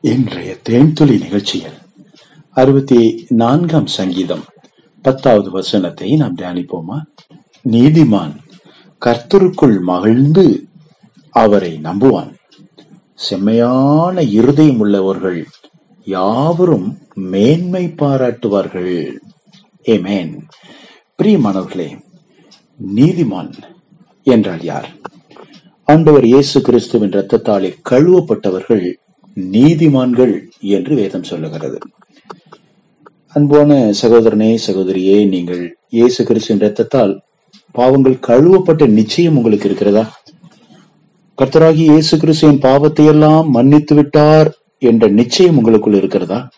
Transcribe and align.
இன்றைய 0.00 0.56
தேன்துளி 0.68 1.20
நிகழ்ச்சியில் 1.20 1.78
அறுபத்தி 2.50 3.24
நான்காம் 3.28 3.86
சங்கீதம் 3.86 4.44
பத்தாவது 5.02 5.50
வசனத்தை 5.50 6.16
நாம் 6.16 6.36
தியானிப்போமா? 6.36 7.02
நீதிமான் 7.70 8.34
கர்த்தருக்குள் 9.06 9.80
மகிழ்ந்து 9.80 10.68
அவரை 11.30 11.80
நம்புவான். 11.82 12.30
செம்மையான 13.14 14.22
இருதயம் 14.22 14.78
உள்ளவர்கள் 14.78 15.46
யாவரும் 16.04 16.98
மேன்மை 17.14 17.94
பாராட்டுவார்கள். 17.96 19.18
ஏமேன் 19.84 20.32
பிரியமானவர்களே 21.22 21.90
நீதிமான் 22.94 23.52
என்றால் 24.22 24.62
யார்? 24.62 24.88
ஆண்டவர் 25.84 26.24
இயேசு 26.24 26.60
கிறிஸ்துவின் 26.60 27.10
இரத்தத்தாலே 27.10 27.72
கழுவப்பட்டவர்கள் 27.90 28.86
நீதிமான்கள் 29.38 30.48
என்று 30.58 30.94
வேதம் 30.94 31.22
சொல்லுகிறது. 31.22 31.78
அன்பான 33.28 33.92
சகோதரனே 34.02 34.58
சகோதரியே 34.66 35.28
நீங்கள் 35.28 35.76
இயேசு 35.90 36.24
கிறிஸ்துவின் 36.24 36.62
ரத்தத்தால் 36.62 37.18
பாவங்கள் 37.72 38.16
கழுவப்பட்ட 38.26 38.86
நிச்சயம் 38.86 39.36
உங்களுக்கு 39.36 39.68
இருக்கிறதா? 39.68 40.20
கர்த்தராகி 41.38 41.84
இயேசு 41.90 42.18
கிறிஸ்துவின் 42.18 42.58
பாவத்தை 42.58 43.04
எல்லாம் 43.04 43.50
மன்னித்து 43.50 43.94
விட்டார் 43.94 44.52
என்ற 44.78 45.08
நிச்சயம் 45.08 45.56
உங்களுக்குள் 45.56 45.94
இருக்கிறதா? 45.94 46.50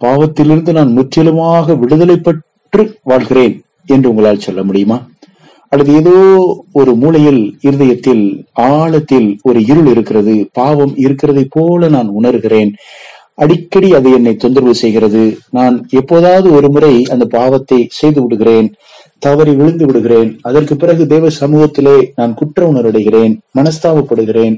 பாவத்திலிருந்து 0.00 0.72
நான் 0.72 0.92
முற்றிலுமாக 0.92 1.74
விடுதலை 1.74 2.16
பெற்று 2.16 2.98
வாழ்கிறேன் 3.02 3.62
என்று 3.86 4.08
உங்களால் 4.08 4.38
சொல்ல 4.38 4.62
முடியுமா? 4.62 5.08
அல்லது 5.68 5.92
ஏதோ 5.94 6.16
ஒரு 6.72 6.92
மூலையில் 6.94 7.42
இருதயத்தில் 7.60 8.24
ஆழத்தில் 8.52 9.28
ஒரு 9.42 9.60
இருள் 9.66 9.86
இருக்கிறது 9.86 10.34
பாவம் 10.52 10.94
இருக்கிறதை 10.96 11.44
போல 11.50 11.88
நான் 11.88 12.10
உணர்கிறேன். 12.20 12.72
அடிக்கடி 13.34 13.88
அது 13.94 14.08
என்னை 14.12 14.34
தொந்தரவு 14.36 14.74
செய்கிறது. 14.74 15.22
நான் 15.50 15.76
எப்போதாவது 15.90 16.48
ஒரு 16.52 16.68
முறை 16.70 16.94
அந்த 17.04 17.24
பாவத்தை 17.24 17.86
செய்து 17.90 18.20
விடுகிறேன் 18.22 18.68
தவறி 19.18 19.52
விழுந்து 19.54 19.84
விடுகிறேன். 19.86 20.30
அதற்கு 20.42 20.76
பிறகு 20.76 21.02
தேவ 21.06 21.28
சமூகத்திலே 21.40 21.96
நான் 22.14 22.34
குற்ற 22.34 22.72
உணர்வடைகிறேன் 22.72 23.34
மனஸ்தாபப்படுகிறேன். 23.58 24.56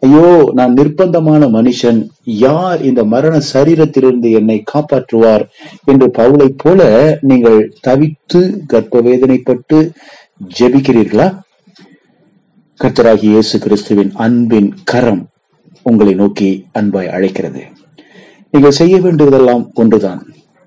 ஐயோ 0.00 0.52
நான் 0.52 0.72
நிர்பந்தமான 0.72 1.42
மனுஷன். 1.48 2.00
யார் 2.24 2.80
இந்த 2.82 3.04
மரண 3.04 3.34
சரீரத்திலிருந்து 3.52 4.30
என்னை 4.30 4.62
காப்பாற்றுவார்? 4.72 5.44
என்று 5.84 6.06
பவுலை 6.18 6.48
போல 6.56 6.80
நீங்கள் 7.20 7.60
தவித்து 7.88 8.40
கர்ப்ப 8.66 9.02
வேதனைப்பட்டு 9.02 9.78
ஜெபிக்கிறீர்களா? 10.40 11.26
கர்த்தராகி 12.80 13.26
இயேசு 13.32 13.56
கிறிஸ்துவின் 13.64 14.12
அன்பின் 14.24 14.70
கரம் 14.90 15.20
உங்களை 15.82 16.14
நோக்கி 16.20 16.48
அன்பாய் 16.78 17.12
அழைக்கிறது. 17.16 17.62
நீங்கள் 18.50 18.76
செய்ய 18.78 18.96
வேண்டியதெல்லாம் 19.00 19.62
ஒன்றுதான். 19.82 20.22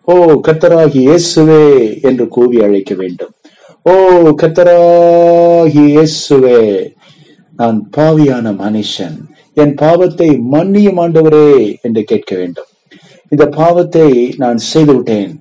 ஓ 0.08 0.14
கத்தராகி 0.48 1.00
இயேசுவே 1.08 1.64
என்று 2.10 2.28
கூவி 2.36 2.58
அழைக்க 2.68 2.94
வேண்டும். 3.02 3.34
ஓ 3.92 3.94
கத்தராகி 4.42 5.84
இயேசுவே 5.96 6.62
நான் 7.60 7.80
பாவியான 7.98 8.56
மனுஷன். 8.64 9.18
என் 9.64 9.76
பாவத்தை 9.84 10.30
மன்னியும் 10.54 11.02
ஆண்டவரே 11.06 11.50
என்று 11.82 12.04
கேட்க 12.12 12.32
வேண்டும். 12.42 12.70
இந்த 13.34 13.48
பாவத்தை 13.60 14.10
நான் 14.44 14.60
செய்துவிட்டேன். 14.72 15.34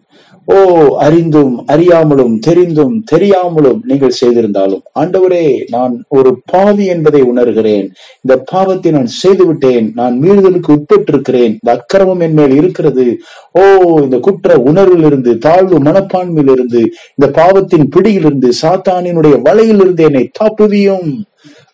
ஓ 0.47 0.57
அறிந்தும் 1.05 1.53
அறியாமலும் 1.75 2.35
தெரிந்தும் 2.39 2.95
தெரியாமலும் 3.13 3.81
நீங்கள் 3.85 4.17
செய்திருந்தாலும். 4.21 4.83
ஆண்டவரே 5.01 5.45
நான் 5.71 5.95
ஒரு 6.09 6.31
பாவி 6.53 6.87
என்பதை 6.87 7.23
உணர்கிறேன். 7.23 7.87
இந்த 8.25 8.35
பாவத்தை 8.53 8.93
நான் 8.93 9.11
செய்துவிட்டேன். 9.21 9.93
நான் 9.95 10.21
மீறுதலுக்கு 10.23 10.71
உட்பட்டிருக்கிறேன். 10.77 11.55
இந்த 11.59 11.73
அக்கிரமம் 11.77 12.21
என் 12.21 12.37
மேல் 12.41 12.55
இருக்கிறது. 12.61 13.07
ஓ 13.53 13.63
இந்த 14.03 14.19
குற்ற 14.19 14.57
உணர்விலிருந்து 14.71 15.35
தாழ்வு 15.39 15.79
மனப்பான்மையிலிருந்து 15.79 16.83
இந்த 17.17 17.29
பாவத்தின் 17.41 17.89
பிடியிலிருந்து 17.89 18.51
சாத்தானினுடைய 18.63 19.37
வலையிலிருந்து 19.49 20.05
என்னை 20.11 20.25
தாப்புவியும் 20.41 21.11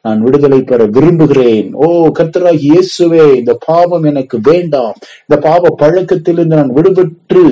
நான் 0.07 0.21
விடுதலை 0.21 0.63
பெற 0.63 0.85
விரும்புகிறேன். 0.85 1.75
ஓ 1.75 1.87
கர்த்தராகி 2.19 2.65
இயேசுவே 2.71 3.25
இந்த 3.41 3.53
பாவம் 3.67 4.03
எனக்கு 4.03 4.37
வேண்டாம். 4.43 4.95
இந்த 5.27 5.37
பாவ 5.49 5.63
பழக்கத்திலிருந்து 5.83 6.61
நான் 6.61 6.77
விடுபட்டு 6.77 7.45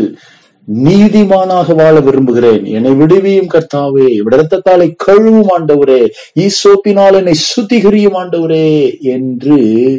நீதிமானாக 0.75 1.75
வாழ 1.75 2.01
விரும்புகிறேன். 2.01 2.65
என்னை 2.65 2.91
விடுவியும் 2.91 3.49
கர்த்தாவே. 3.55 4.21
விடத்தத்தாலை 4.25 4.95
கழுவும் 5.07 5.47
ஆண்டவரே. 5.59 6.09
ஈசோப்பினால் 6.35 7.15
என்னை 7.15 7.35
சுத்திகரியும் 7.57 8.17
ஆண்டவரே 8.17 9.01
என்று 9.01 9.57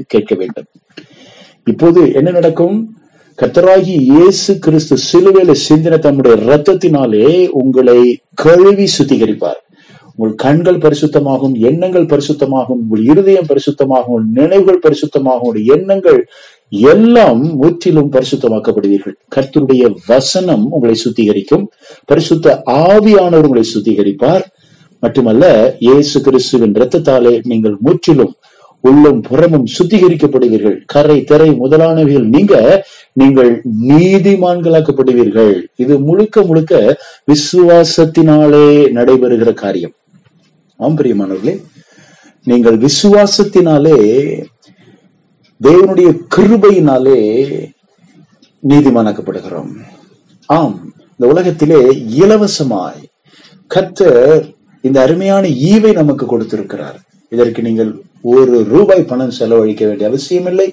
கேட்க 0.08 0.36
வேண்டும். 0.36 0.66
இப்போது 1.66 2.14
என்ன 2.14 2.32
நடக்கும்? 2.32 2.98
கர்த்தராகி 3.42 3.96
இயேசு 4.00 4.60
கிறிஸ்து 4.60 4.98
சிலுவையில 5.12 5.56
சிந்தின 5.70 6.00
தம்முடைய 6.00 6.38
ரத்தத்தினாலே 6.38 7.48
உங்களை 7.48 8.20
கழுவி 8.34 8.88
சுத்திகரிப்பார். 8.98 9.60
உங்கள் 10.16 10.36
கண்கள் 10.36 10.78
பரிசுத்தமாகும் 10.78 11.54
எண்ணங்கள் 11.54 12.06
பரிசுத்தமாகும் 12.06 12.80
உங்கள் 12.82 13.04
இருதயம் 13.04 13.46
பரிசுத்தமாகும் 13.46 14.24
நினைவுகள் 14.34 14.80
பரிசுத்தமாகும் 14.80 15.66
எண்ணங்கள் 15.66 16.28
எல்லாம் 16.70 17.56
முற்றிலும் 17.56 18.12
பரிசுத்தமாக்கப்படுவீர்கள். 18.12 19.16
கர்த்தருடைய 19.36 19.96
வசனம் 20.08 20.72
உங்களை 20.72 20.96
சுத்திகரிக்கும். 21.06 21.66
பரிசுத்த 22.06 22.62
ஆவியானவர் 22.66 23.44
உங்களை 23.44 23.66
சுத்திகரிப்பார். 23.76 24.42
மட்டுமல்ல 25.00 25.76
இயேசு 25.80 26.22
கிறிஸ்துவின் 26.22 26.72
இரத்தத்தாலே 26.72 27.40
நீங்கள் 27.44 27.76
முற்றிலும் 27.80 28.34
உள்ளும் 28.82 29.22
புறமும் 29.22 29.66
சுத்திகரிக்கப்படுவீர்கள். 29.78 30.78
கரை 30.86 31.24
திரை 31.24 31.50
முதலானவைகள் 31.50 32.28
நீங்க 32.36 32.86
நீங்கள் 33.14 33.62
நீதிமான்களாக்கப்படுவீர்கள். 33.88 35.62
இது 35.76 36.00
முழுக்க 36.00 36.42
முழுக்க 36.42 36.98
விசுவாசத்தினாலே 37.32 38.68
நடைபெறுகிற 38.98 39.54
காரியம். 39.54 39.92
ஆம் 40.78 40.98
பிரியமானவர்களே 40.98 41.64
நீங்கள் 42.44 42.78
விசுவாசத்தினாலே 42.78 43.98
தேவனுடைய 45.64 46.10
கிருபையினாலே 46.36 47.20
நீதிமானாக்கப்படுகிறோம். 48.68 49.72
ஆம் 50.46 50.78
இந்த 51.12 51.26
உலகத்திலே 51.34 51.80
இலவசமாய் 52.22 53.02
கத்தர் 53.76 54.44
இந்த 54.82 55.02
அருமையான 55.02 55.48
ஈவை 55.72 55.92
நமக்கு 55.94 56.26
கொடுத்திருக்கிறார். 56.26 57.00
இதற்கு 57.30 57.62
நீங்கள் 57.62 57.92
ஒரு 58.22 58.56
ரூபாய் 58.74 59.10
பணம் 59.10 59.36
செலவழிக்க 59.40 59.86
வேண்டிய 59.86 60.10
அவசியமில்லை. 60.10 60.70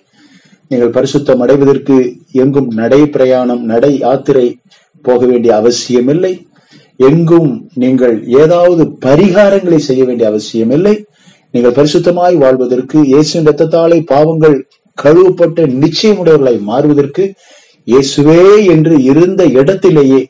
நீங்கள் 0.69 0.95
பரிசுத்தம் 0.97 1.43
அடைவதற்கு 1.45 1.97
எங்கும் 2.43 2.71
நடை 2.81 3.07
பிரயாணம் 3.07 3.65
நடை 3.73 3.99
யாத்திரை 3.99 4.47
போக 5.03 5.27
வேண்டிய 5.27 5.57
அவசியமில்லை. 5.57 6.47
எங்கும் 6.97 7.51
நீங்கள் 7.75 8.17
ஏதாவது 8.43 8.85
பரிகாரங்களை 9.07 9.77
செய்ய 9.89 10.05
வேண்டிய 10.05 10.29
அவசியமில்லை. 10.29 11.05
நீங்கள் 11.56 11.77
பரிசுத்தமாய் 11.77 12.37
வாழ்வதற்கு 12.44 12.99
இயேசுவின் 13.11 13.47
ரத்தத்தாலே 13.49 13.99
பாவங்கள் 14.15 14.56
கழுவப்பட்ட 14.99 15.67
நிச்சயமுடையவர்களாய் 15.83 16.59
மாறுவதற்கு 16.71 17.25
இயேசுவே 17.93 18.43
என்று 18.75 18.94
இருந்த 19.11 19.43
இடத்திலேயே 19.61 20.21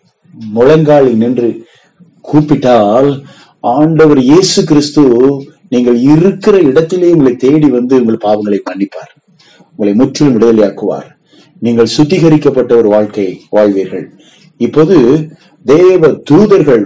முழங்காலில் 0.56 1.20
நின்று 1.22 1.50
கூப்பிட்டால் 2.30 3.10
ஆண்டவர் 3.74 4.20
இயேசு 4.30 4.60
கிறிஸ்து 4.70 5.04
நீங்கள் 5.74 5.98
இருக்கிற 6.12 6.56
இடத்திலே 6.70 7.08
உங்களை 7.14 7.32
தேடி 7.44 7.68
வந்து 7.76 7.94
உங்கள் 8.00 8.24
பாவங்களை 8.26 8.58
மன்னிப்பார். 8.68 9.12
உங்களை 9.70 9.92
முற்றிலும் 10.00 10.34
விடுதலையாக்குவார். 10.36 11.08
நீங்கள் 11.62 11.92
சுத்திகரிக்கப்பட்ட 11.96 12.72
ஒரு 12.80 12.88
வாழ்க்கை 12.94 13.26
வாழ்வீர்கள். 13.56 14.06
இப்போது 14.60 14.96
தேவ 15.64 16.12
தூதர்கள் 16.30 16.84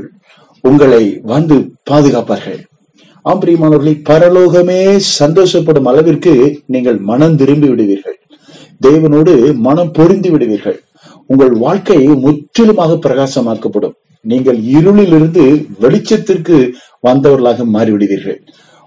உங்களை 0.65 1.05
வந்து 1.35 1.57
பாதுகாப்பார்கள். 1.91 2.61
ஆம் 3.29 3.43
பரலோகமே 4.09 4.79
சந்தோஷப்படும் 5.19 5.89
அளவிற்கு 5.91 6.33
நீங்கள் 6.75 6.99
மனம் 7.11 7.37
திரும்பி 7.41 7.69
விடுவீர்கள். 7.69 8.17
தேவனோடு 8.87 9.33
மனம் 9.67 9.91
பொருந்தி 9.99 10.31
விடுவீர்கள். 10.31 10.79
உங்கள் 11.27 11.53
வாழ்க்கை 11.65 11.99
முற்றிலுமாக 12.25 12.97
பிரகாசமாக்கப்படும். 13.05 13.95
நீங்கள் 14.25 14.59
இருளிலிருந்து 14.77 15.45
வெளிச்சத்திற்கு 15.83 16.57
வந்தவர்களாக 17.09 17.67
மாறிவிடுவீர்கள். 17.75 18.39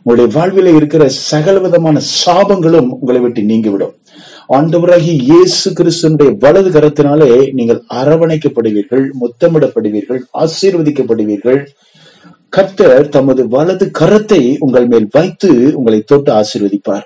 உங்களுடைய 0.05 0.27
வாழ்வில 0.37 0.73
இருக்கிற 0.77 1.03
சகல 1.09 1.59
விதமான 1.65 1.99
சாபங்களும் 2.23 2.89
உங்களை 2.99 3.21
விட்டு 3.21 3.41
நீங்கிவிடும். 3.51 3.93
ஆண்டவராகி 4.57 5.13
இயேசு 5.29 5.67
கிறிஸ்துடைய 5.77 6.31
வலது 6.43 6.69
கரத்தினாலே 6.69 7.31
நீங்கள் 7.59 7.83
அரவணைக்கப்படுவீர்கள் 8.01 9.05
முத்தமிடப்படுவீர்கள் 9.21 10.21
ஆசீர்வதிக்கப்படுவீர்கள். 10.43 11.61
கர்த்தர் 12.49 13.09
தமது 13.15 13.41
வலது 13.53 13.85
கரத்தை 13.99 14.41
உங்கள் 14.65 14.87
மேல் 14.91 15.07
வைத்து 15.11 15.51
உங்களை 15.77 15.99
தொட்டு 16.01 16.31
ஆசீர்வதிப்பார். 16.39 17.05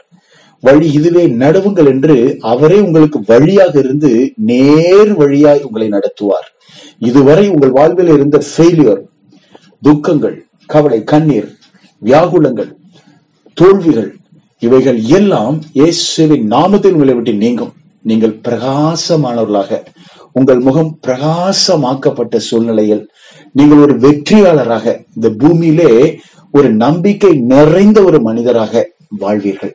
வழி 0.64 0.88
இதுவே 0.94 1.24
நடவுங்கள் 1.42 1.90
என்று 1.94 2.16
அவரே 2.52 2.80
உங்களுக்கு 2.80 3.19
வழியாக 3.31 3.74
இருந்து 3.80 4.12
நேர் 4.50 5.12
வழியாய் 5.22 5.66
உங்களை 5.68 5.88
நடத்துவார். 5.96 6.48
இதுவரை 7.10 7.46
உங்கள் 7.54 7.75
வாழ்வில் 7.80 8.14
இருந்த 8.16 8.38
ஃபெயிலியர் 8.50 9.02
துக்கங்கள் 9.81 10.38
கவலை 10.66 11.00
கண்ணீர் 11.04 11.50
வியாகுலங்கள் 12.02 12.72
தோல்விகள் 13.58 14.12
இவைகள் 14.60 15.00
எல்லாம் 15.18 15.58
இயேசுவின் 15.80 16.46
நாமத்தில் 16.52 16.96
உங்களை 16.98 17.13
விட்டு 17.16 17.34
நீங்கும். 17.34 17.74
நீங்கள் 18.06 18.36
பிரகாசமானவர்களாக 18.48 19.80
உங்கள் 20.31 20.60
முகம் 20.60 20.92
பிரகாசமாக்கப்பட்ட 21.08 22.38
சூழ்நிலையில் 22.48 23.04
நீங்கள் 23.52 23.81
ஒரு 23.86 23.94
வெற்றியாளராக 24.06 24.86
இந்த 25.18 25.30
பூமியிலே 25.42 25.92
ஒரு 26.58 26.69
நம்பிக்கை 26.84 27.34
நிறைந்த 27.54 28.00
ஒரு 28.10 28.19
மனிதராக 28.28 28.84
வாழ்வீர்கள். 29.24 29.74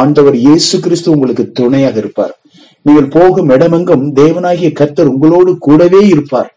ஆண்டவர் 0.00 0.36
இயேசு 0.44 0.74
கிறிஸ்து 0.84 1.08
உங்களுக்கு 1.14 1.44
துணையாக 1.58 1.96
இருப்பார். 2.02 2.34
நீங்கள் 2.86 3.12
போகும் 3.16 3.50
இடமெங்கும் 3.56 4.04
தேவனாகிய 4.20 4.70
கர்த்தர் 4.80 5.12
உங்களோடு 5.14 5.52
கூடவே 5.66 6.00
இருப்பார். 6.14 6.50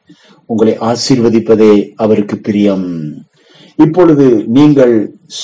உங்களை 0.51 0.73
ஆசீர்வதிப்பதே 0.89 1.73
அவருக்கு 2.03 2.35
பிரியம். 2.47 2.87
இப்பொழுது 3.85 4.25
நீங்கள் 4.57 4.95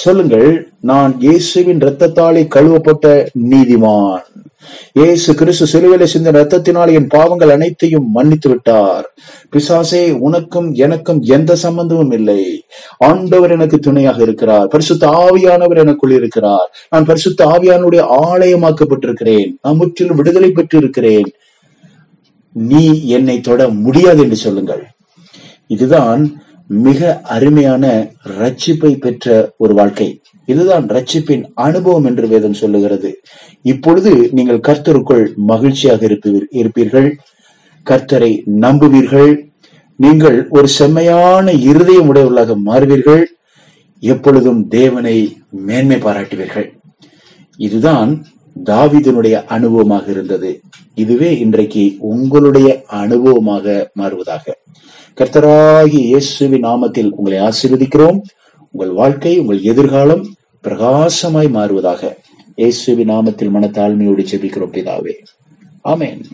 சொல்லுங்கள் 0.01 0.49
நான் 0.89 1.13
இயேசுவின் 1.25 1.81
இரத்தத்தாலே 1.85 2.43
கழுவப்பட்ட 2.55 3.07
நீதிமான். 3.51 4.30
இயேசு 4.93 5.35
கிறிஸ்து 5.35 5.65
சிலுவையில 5.71 6.03
சிந்த 6.03 6.31
ரத்தத்தினால் 6.31 6.93
என் 6.93 7.07
பாவங்கள் 7.07 7.49
அனைத்தையும் 7.49 8.11
மன்னித்து 8.11 8.49
விட்டார். 8.49 9.13
பிசாசே 9.51 10.11
உனக்கும் 10.11 10.73
எனக்கும் 10.73 11.21
எந்த 11.21 11.55
சம்பந்தமும் 11.55 12.11
இல்லை. 12.11 12.65
ஆண்டவர் 12.97 13.51
எனக்கு 13.51 13.79
துணையாக 13.79 14.21
இருக்கிறார். 14.21 14.67
பரிசுத்த 14.67 15.07
ஆவியானவர் 15.07 15.77
எனக்குள் 15.77 16.11
இருக்கிறார். 16.11 16.75
நான் 16.89 17.05
பரிசுத்த 17.05 17.45
ஆவியானுடைய 17.45 18.17
ஆலயமாக்கப்பட்டிருக்கிறேன். 18.23 19.51
நான் 19.61 19.75
முற்றிலும் 19.75 20.15
விடுதலை 20.15 20.51
பெற்று 20.51 20.77
இருக்கிறேன் 20.77 21.31
நீ 22.53 23.07
என்னை 23.07 23.41
தொட 23.41 23.69
முடியாது 23.69 24.21
என்று 24.21 24.35
சொல்லுங்கள். 24.35 24.83
இதுதான் 25.67 26.43
மிக 26.67 27.21
அருமையான 27.23 28.11
ரட்சிப்பை 28.39 28.99
பெற்ற 28.99 29.53
ஒரு 29.57 29.73
வாழ்க்கை. 29.73 30.20
இதுதான் 30.51 30.85
ரட்சிப்பின் 30.95 31.43
அனுபவம் 31.65 32.07
என்று 32.09 32.25
வேதம் 32.33 32.59
சொல்லுகிறது. 32.61 33.09
இப்பொழுது 33.73 34.11
நீங்கள் 34.37 34.65
கர்த்தருக்குள் 34.67 35.25
மகிழ்ச்சியாக 35.51 36.01
இருப்பீர்கள். 36.59 37.09
கர்த்தரை 37.85 38.31
நம்புவீர்கள். 38.65 39.31
நீங்கள் 39.99 40.37
ஒரு 40.57 40.67
செம்மையான 40.79 41.53
இருதயம் 41.69 42.09
உடையவர்களாக 42.11 42.55
மாறுவீர்கள். 42.67 43.23
எப்பொழுதும் 44.13 44.61
தேவனை 44.77 45.17
மேன்மை 45.67 45.97
பாராட்டுவீர்கள். 46.05 46.67
இதுதான் 47.67 48.11
தாவிதனுடைய 48.69 49.35
அனுபவமாக 49.55 50.05
இருந்தது. 50.15 50.51
இதுவே 51.03 51.29
இன்றைக்கு 51.43 51.83
உங்களுடைய 52.13 52.69
அனுபவமாக 53.01 53.75
மாறுவதாக. 53.99 54.45
கர்த்தராகி 55.17 55.99
இயேசுவின் 56.11 56.65
நாமத்தில் 56.67 57.09
உங்களை 57.17 57.37
ஆசீர்வதிக்கிறோம். 57.47 58.19
உங்கள் 58.73 58.93
வாழ்க்கை 58.99 59.33
உங்கள் 59.41 59.61
எதிர்காலம் 59.71 60.23
பிரகாசமாய் 60.63 61.49
மாறுவதாக 61.49 62.17
இயேசுவின் 62.55 63.09
நாமத்தில் 63.09 63.49
மனத்தாழ்மையோடு 63.49 64.25
ஜெபிக்கிறோம் 64.31 64.73
பிதாவே. 64.73 65.13
ஆமேன். 65.83 66.31